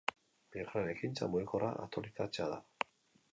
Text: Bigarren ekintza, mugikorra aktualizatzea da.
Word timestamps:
Bigarren 0.53 0.89
ekintza, 0.93 1.27
mugikorra 1.33 1.69
aktualizatzea 1.85 2.49
da. 2.55 2.59